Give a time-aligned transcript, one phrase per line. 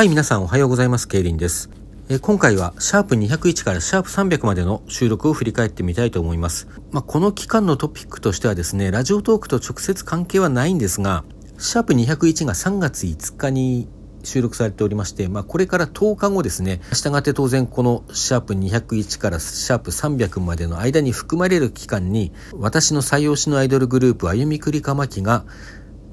[0.00, 1.06] はい、皆さんおはようございます。
[1.06, 1.68] ケイリンです。
[2.08, 6.68] え今回はシャープ201からシャープ300までの収録を振り返ってみたいと思います。
[6.90, 11.22] まあ、この期間のトピックとしてはですね、ラジオトークと直接関係はないんですが、
[11.58, 13.90] シャープ201が3月5日に
[14.24, 25.44] 収録されておりまして、まあ、これから10日後ですね、したがって当然このシャープ201からシャープ300までの間に含まれる期間に、私の採用しのアイドルグループ、あゆみくりかまきが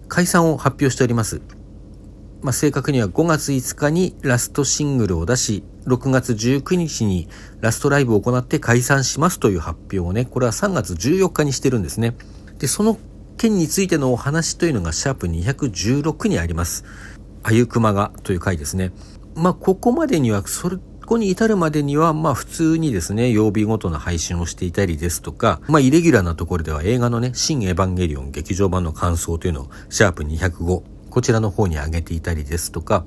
[0.09, 1.39] 解散を発表しております。
[2.41, 7.27] まあ、正確には5月5日にラストシングルを出し、6月19日に
[7.61, 12.15] ラストライブを行って解散しますという発表をね、これは3月14日にしてるんですね。
[12.59, 12.97] で、その
[13.37, 16.85] 件についてのお話というのがシャープ216にあります。
[17.43, 18.91] あゆくまがという回ですね。
[19.35, 20.69] まあ、ここまでには、そ
[21.05, 33.03] こに至るまでには、まあ普通にですね、曜日ごとの配信をしていたりですとか、まあイレギュラーなところでは映画のね、新エヴァンゲリオン劇場版の感想というのを、シャープ205、こちらの方に上げていたりですとか、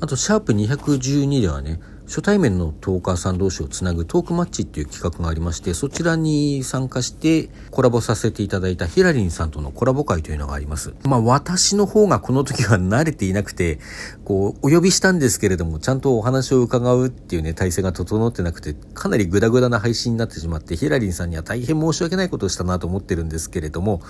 [0.00, 10.94] あと、シャープ212ではね、初対面のトーカーさん同士をつなぐトークマッチっていう企画がありまして、そちらに参加してコラボさせていただいたヒラリンさんとのコラボ会というのがあります。
[11.04, 13.78] まあ私の方がこの時は慣れていなくて、
[14.24, 24.00] こう、お呼びしたんですけれども、ちゃんとお話を伺うっていうね、体制が整ってなくて、かなりグダグダな配信になってしまって、ヒラリンさんには大変申し訳ないことをしたなと思ってるんですけれども、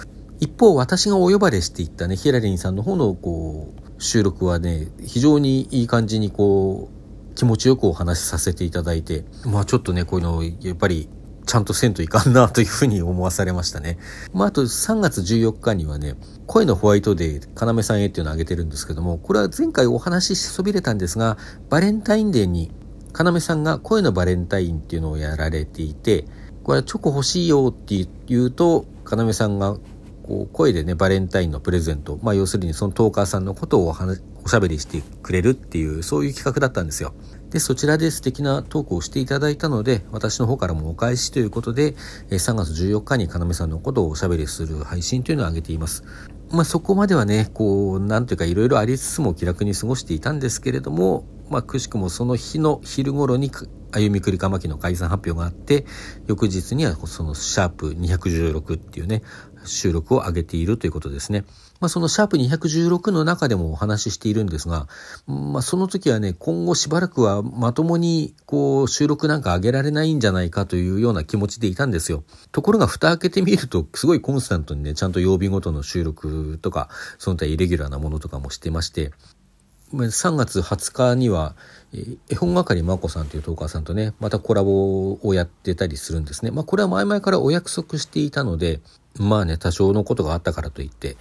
[0.41, 11.09] 一方、私がお呼ばれしていったね、ヒラリンさんの方の、こう、収録はね、非常にいい感じに、こう、気持ちよくお話しさせていただいて、まあちょっとね、こういうの、やっぱり、
[11.48, 13.98] ちゃんとせんといかんなというふうに思わされましたね。
[14.34, 16.14] まああと3月14日にはね、
[16.47, 21.39] 声のホワイトデー、要さんへっていうのを挙げてるんですけども、これは前回お話ししそびれたんですが、
[21.70, 22.70] バレンタインデーに、
[23.19, 26.27] 要さんが声のバレンタインっていうのをやられていて、
[26.64, 29.78] これはチョコ欲しいよって言うと、要さんが
[30.29, 33.89] こう声でねバレンタインのプレゼント、まあ、要するにそのトーカーさんのことを
[34.45, 37.15] おしゃべりしてくれるっていうそういう企画だったんですよ。
[37.48, 41.95] でそちらで素敵なトークをしていただいたので私の方からもお返しということで
[42.29, 46.05] 3月14日に要さんのことをおしゃべりする配信というのを上げています。
[46.50, 53.50] まあ、そこまではねこうなんというかいろいろありつつも気楽に過ごしていたんですけれども、まあ、くしくもその日の昼頃に
[53.93, 55.87] 歩みくりかまきの解散発表があって
[56.27, 59.22] 翌日にはそのシャープ216っていうね
[59.69, 61.45] 収録を上げているということですね。
[61.81, 64.89] まあ、そのシャープ216の中でもお話ししているんですが、
[65.27, 72.25] まあ、その時はね、今後しばらくはまともにこう収録なんか上げられないんじゃないかというような気持ちでいたんですよ。
[72.51, 79.12] ところが蓋開けてみると、すごいコンスタントにね、ちゃんと曜日ごとの収録とか、その他イレギュラーなものとかもしてまして、
[79.93, 81.55] 3月20日には、
[82.29, 86.50] 絵本係まこさんというトーカーさんとね、またコラボをやってたりするんですね。
[86.50, 88.81] まあこれは前々からお約束していたので、
[89.19, 91.17] まあね、多少のことがあったからといって、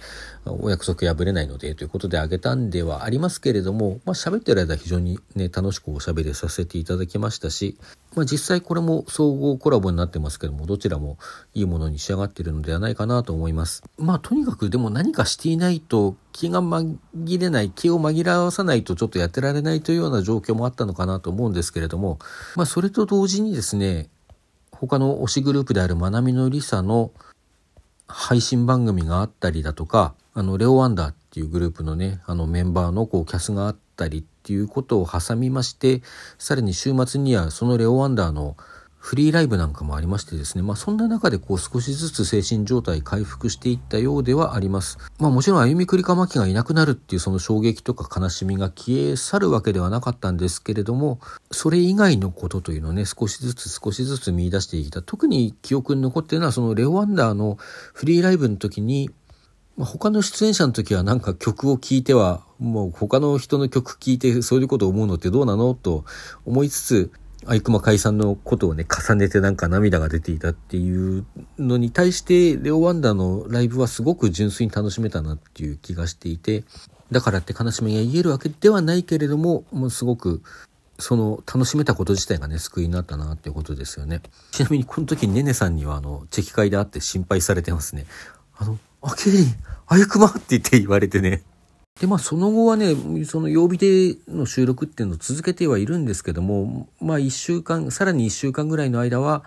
[0.46, 7.76] お約束破れないのでということであげたんではありますけれども、まあ喋ってる間非常にね、楽しくおしゃべりさせていただきましたし、
[8.14, 11.18] まあ実際これも総合コラボになってますけども、どちらも
[11.54, 13.82] いいものに仕上がってるのではないかなと思います。
[13.98, 22.18] まあとにかくでも何かしていないと気が紛れない、気を紛らわさないとちょっとやってられないというような状況もあったのかなと思うんですけれども、
[22.56, 24.08] まあそれと同時にですね、
[24.72, 27.10] 他の推しグループであるまなみのりさの
[28.08, 36.02] 配信番組があったりだとか、あの、レオワンダーっていうグループのね、あのメンバーのこうキャスがあったりっていうことを挟みまして、
[36.38, 38.56] さらに週末にはそのレオワンダーの
[38.98, 44.98] フリーライブなんかもありましてですね、まあそんな中でこう少しずつ精神状態回復していったようではあります。
[45.18, 51.20] まあもちろん歩みくりかまきがいなくなるっていうその衝撃とか悲しみが消え去るわけではなかったんですけれども、
[51.50, 55.00] それ以外のことというのをね、少しずつ少しずつ見出していた。
[55.00, 57.56] 特に記憶に残っているのはそのレオワンダーの
[57.94, 59.10] フリーライブの時に、
[59.76, 66.04] まあ、他の出演者の時はなんか曲を聴いては、もう他の人の曲聴いてそういうことを思うのってどうなのと
[66.44, 67.12] 思いつつ、
[67.48, 71.24] アイクマ解散のことをね、重ねてなんか涙が出ていたっていう
[71.58, 76.64] のに対して、レオワンダのライブはすごく純粋に楽しめたなっていう気がしていて、
[77.10, 80.42] だからって悲しみが言えるわけではないけれども、もうすごく、
[80.98, 84.20] その楽しめたこと自体がね、救いになったなっていうことですよね。
[84.50, 88.04] ちなみにこの時ねねさんにはあの、チェキ会で会って心配されてますね。
[88.58, 89.46] あの、あ、ケリン、
[89.86, 91.44] あゆくまって言って言われてね。
[92.00, 99.44] で、まあ、その後はね、その曜日での収録っていうのを続けてはいるんですけども、まあ、一週間、さらに一週間ぐらいの間は、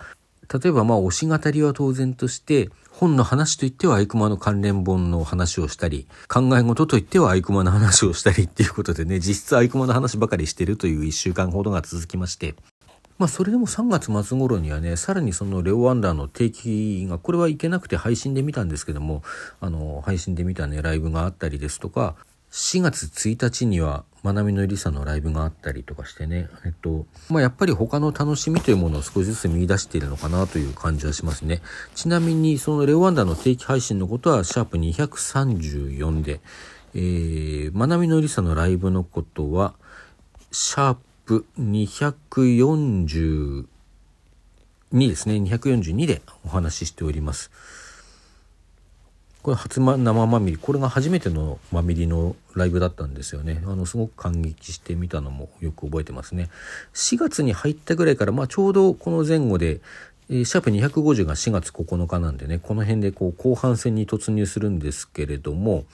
[0.54, 12.56] 例えば、まあ、推し語りは当然として、本の話といっては、アイクマの関連本の話をしたり、考え事といっては、アイクマの話をしたりっていうことでね、実質アイクマの話ばかりしてるという一週間ほどが続きまして、
[13.18, 19.24] まあ、それでも3月末頃にはね、さらにそのレオワンダーの定期が、これはいけなくて配信で見たんですけども、
[19.62, 22.16] あの、配信で見たね、ライブがあったりですとか、
[22.52, 31.62] 4月1日にはまなみのりさのライブがあったりとかしてね、えっと、まあ、やっぱり他の楽しみというものを少しずつ見出しているのかなという感じはしますね。
[31.96, 36.40] ちなみに、そのレオワンダの定期配信のことは、シャープ234で、
[36.94, 39.74] えー、まなみのりさのライブのことは、
[40.52, 43.66] シャープ242
[44.92, 47.50] ですね、242でお話ししております。
[49.44, 53.64] これ初生まみりこれが初めてのまみりのライブだったんですよね。
[53.66, 56.50] あのすごく感激してみたのもよく覚えてますね。
[56.94, 59.82] 4月に入ったぐらいから、まあ、ちょうどこの前後で
[60.30, 65.86] シャープ250が4月9日なんでねこの辺でこう後半戦に突入するんですけれども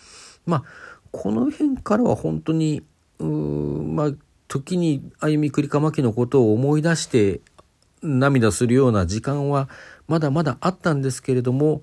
[0.46, 0.64] まあ
[1.12, 2.84] この辺からは本当に
[3.20, 4.12] うまあ
[4.48, 7.42] 時に歩みくりかまきのことを思い出して
[8.04, 9.70] 涙するような時間は
[10.08, 11.82] まだまだあったんですけれども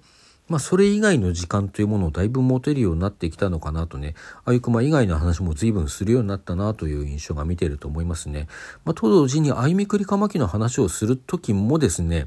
[0.49, 4.15] まあ、それ以外の時間というものをだいぶ持てるようになってきたのかなとね、
[4.45, 8.47] あゆくま以外の話も随分するようになったなという印象が見ていると思いますね。
[8.85, 12.27] まあ、と同時にあゆみくりかまきの話をするときもですね、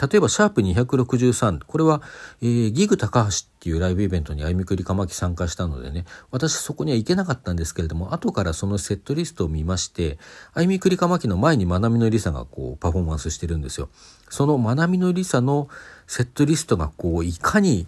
[0.00, 1.60] 例えば、シャープ263。
[1.64, 2.02] これは、
[2.42, 3.30] えー、ギグ高橋っ
[3.60, 10.18] ていうライブイベントにあゆみくりかまき参加したのでね、私そこには行けなかったんですけれども、後からそのセットリストを見まして、
[10.52, 13.88] あゆみくりかまきの前にまなみのりさがこう、パフォーマンスしてるんですよ。
[14.28, 15.68] そのまなみのりさの
[16.08, 17.86] セットリストがこう、いかに、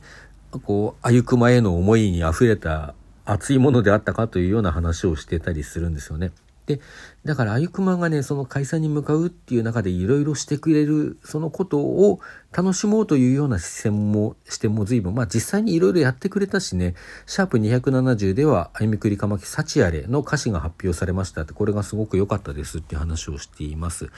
[0.62, 2.94] こう、あゆくまへの思いに溢れた
[3.24, 6.30] 熱いものであったかというような話をしてたりするんですよね。
[6.66, 6.80] で、
[7.24, 12.20] だからあゆくまがね、その解散に向かうっていう中でいろいろしてくれる、そのことを
[12.52, 24.10] 楽しもうというような視線も、しても随分、まあ実際にいろいろやってくれたしね、シャープ270では、あゆみくりかまき幸あれの歌詞が発表されましたって、これがすごく良かったですっていう話をしています。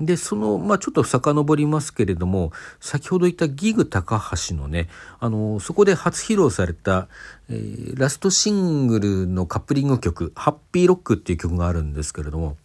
[0.00, 4.88] で、その、まあ、ちょっと遡りますけれども、先ほど言ったギグ高橋のね、
[5.20, 7.08] あの、そこで初披露された、
[7.48, 12.56] えー、ラストシングルのカップリング曲、ハッピーロックっていう曲があるんですけれども、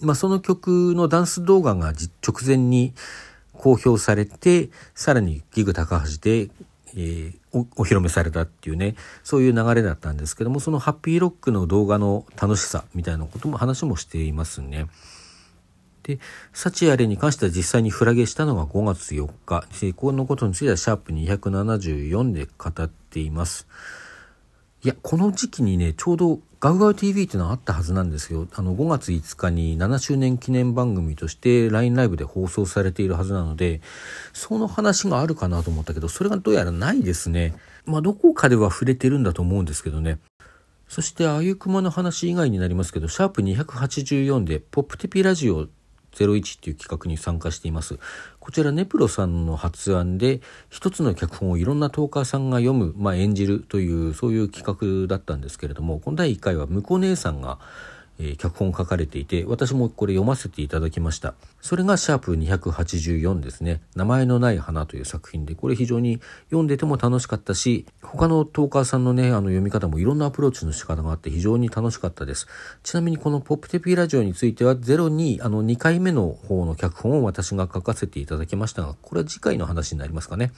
[0.00, 1.92] まあ、その曲のダンス動画が
[2.26, 2.94] 直前に
[3.52, 6.48] 公表されて、さらにギグ高橋で、
[6.96, 14.86] えー、おお披露目されたっていうね、そういう流れだったんですけども、そのハッピーロックの動画の楽しさみたいなことも話もしていますね。
[16.02, 16.18] で、
[16.52, 19.64] サチアレに関しては実際にフラゲしたのが5月4日。
[19.70, 23.66] 成功のことについてはシャープ274で語っています。
[24.82, 28.48] いや、この時期にね、ちょうどガウガウ TV っていうのはあったはずなんですよ。
[28.54, 33.80] あの、5月5日に7周年記念番組として LINE ライブで放送されているはずなので、
[34.32, 37.54] その話があるかなと思ったけど、それがどうやらないですね。
[37.84, 40.18] まあ、どこかでは触れてるんだと思うんですけどね。
[40.88, 45.68] そして、あゆくまの話以外になりますけど、シャープ284で、ポップテピラジオ
[46.12, 47.98] 01っていう企画に参加しています。
[48.38, 57.58] こちらネプロさんの発案で一つの脚本をいろんなトーカーさんが読む、まあ、演じるというそういう企画だったんですけれども、この第1回は向こう姉さんが
[58.22, 61.34] え、脚本書かれていて、私もこれ読ませていただきました。
[61.62, 63.80] それがシャープ284ですね。
[63.96, 72.46] 名前のない花という作品で、これ非常に読んでても楽しかったし、他のトーカーさんのね、あの読み方もいろんなアプローチの仕方があって非常に楽しかったです。
[72.82, 80.52] ちなみにこのポップテピーラジオについては、ゼロに、あの2回目の方の脚本を私が書かせていただきましたが、これは次回の話になりますかね。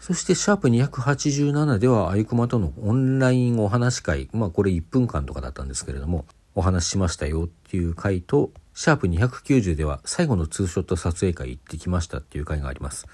[0.00, 6.24] そして、シャープ287では、あゆくまとのオンラインお話会、まあこれ1分間とかだったんですけれども、
[6.58, 13.06] お話ししましたよっていう回と、シャープ290では最後のツーショット撮影会行ってきましたっていう回があります。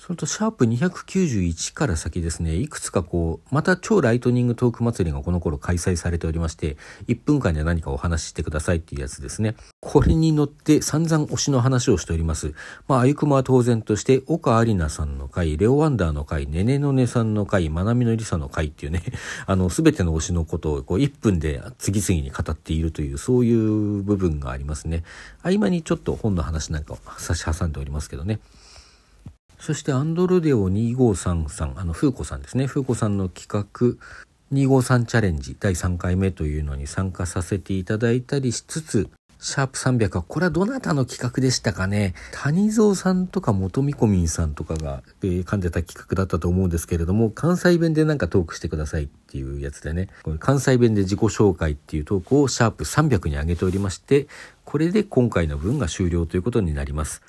[0.00, 6.78] それと、シャープ291から先ですね、いくつかこう、また超ライトニングトーク祭りがこの頃開催されておりまして、
[7.08, 9.56] 1分間で何かお話ししてくださいっていうやつですね。
[9.82, 12.54] これに乗って散々推しの話をしております。
[12.88, 19.02] まあ、あゆくまは当然として、岡有奈さんの回、レオワンダーの回、ねねのねさんの回、まなみのりさの回っていうね、
[19.44, 25.04] あの、すべての推しのことをこう1分で次々に語っているという、そういう部分がありますね。
[25.42, 28.40] 合間にちょっと本の話なんかを差し挟んでおりますけどね。
[29.60, 32.66] そしてアンドロデオ2533、あの、フーコさんですね。
[32.66, 33.96] フーコさんの企画、
[34.56, 42.14] 253チャレンジ第3回目というのに参加させていただいたりしつつ、シャープ300は、これはどなたの企画でしたかね？
[42.32, 54.26] 谷蔵さんとか元見込みんさんとかが、えー、噛んでた企画だったと思うんですけれども、関西弁でなんかトークしてくださいっていうやつでね、これ関西弁で自己紹介っていうトークをシャープ300に上げておりまして、
[54.64, 57.22] これで今回の分が終了ということになります。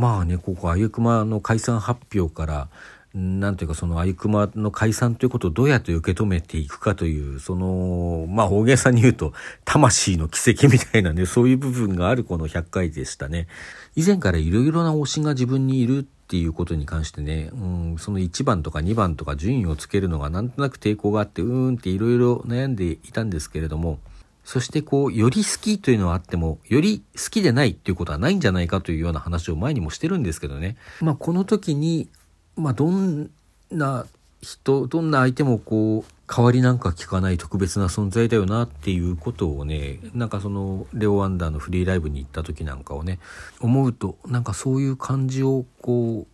[0.00, 2.68] まあね、ここ、あゆくまの解散発表から、
[3.12, 9.34] なんていうかそのあゆくまの解散ということをどうやって受け止めていくかという、その、まあ大げさに言うと、
[9.66, 13.46] 魂の奇跡みたいなね、そういう部分があるこの100回でしたね。
[13.94, 23.98] 以前からいろいろな推しが自分にいるっていうことに関してね、うん、その1番とか2番とか順位をつけるのがなんとなく抵抗があってうーんっていろいろ悩んでいたんですけれども
[24.44, 32.08] そしてこうより好きというのはあってもより好きでないっていうことはないんじゃないかというような話を前にもしてるんですけどねまあこの時に
[32.56, 33.30] まあどん
[33.70, 34.06] な
[34.42, 43.18] 人どんな相手もこう代わりなんか聞かない特別な存在だよなっていうことをねなんかそのレオ・ワンダーのフリーライブに行った時なんかをね
[43.60, 46.26] 思うとなんかそういう感じをこう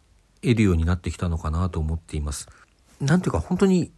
[0.42, 2.48] 得るようになってきたのかなと思っています。
[3.00, 3.90] なんていうか本当に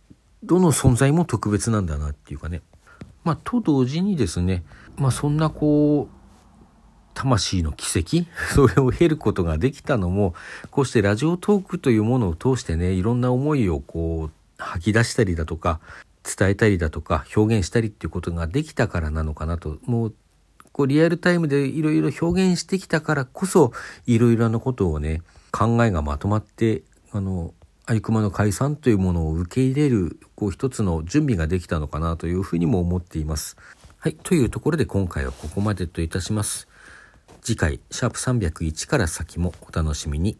[0.43, 2.63] どの存在も特別なんだなっていうかね。
[3.29, 4.65] まあと同時にですね
[4.97, 6.19] まあそんなこう
[7.13, 10.35] 魂の奇跡 それを経ることができたのも
[10.71, 15.79] こうしてラジオトークというものを通してねいろんな思いをこう吐き出したりだとか
[16.25, 19.77] 伝えたりだとか表現したりっていうことができたからなのかなと。
[19.85, 20.15] もう
[20.73, 23.73] こうリアルタイムでいろいろ表現してきたからこそ
[24.07, 26.83] いろいろなことをね考えがまとまって
[27.13, 27.53] あの
[27.91, 33.57] アイクマの解散というものを受け入れるこう一つの準備ができたのかなというふうにも思っています。
[33.97, 34.15] はい。
[34.15, 36.69] というところで今回はここまでといたします。
[37.41, 40.37] 次回、シャープ301から先もお楽しみに。